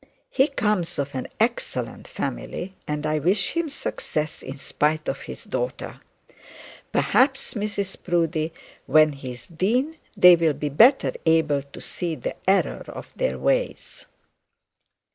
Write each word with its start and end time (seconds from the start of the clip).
He 0.31 0.47
comes 0.47 0.97
of 0.97 1.13
an 1.13 1.27
excellent 1.39 2.07
family, 2.07 2.73
and 2.87 3.05
I 3.05 3.19
wish 3.19 3.51
him 3.51 3.69
success 3.69 4.41
in 4.41 4.57
spite 4.57 5.07
of 5.07 5.21
his 5.21 5.43
daughter. 5.43 6.01
Perhaps, 6.91 7.53
Mrs 7.53 8.01
Proudie, 8.03 8.51
when 8.87 9.13
he 9.13 9.33
is 9.33 9.45
dean, 9.45 9.97
they'll 10.17 10.53
be 10.53 10.69
better 10.69 11.11
able 11.27 11.61
to 11.61 11.79
see 11.79 12.15
the 12.15 12.35
error 12.49 12.81
of 12.87 13.13
their 13.15 13.37
ways.' 13.37 14.07